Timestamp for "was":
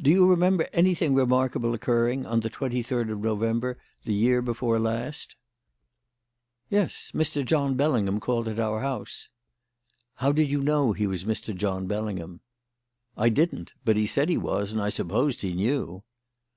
11.08-11.24, 14.38-14.70